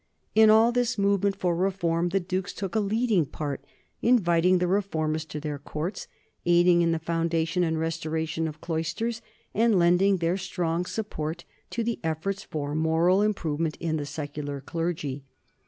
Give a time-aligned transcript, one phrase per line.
[0.33, 3.63] In all this move ment for reform the dukes took a leading part,
[4.01, 6.07] inviting the reformers to their courts,
[6.43, 9.21] aiding in the foundation and restoration of cloisters,
[9.53, 14.65] and lending their strong support to the efforts for moral improvement in the sec ular
[14.65, 15.23] clergy.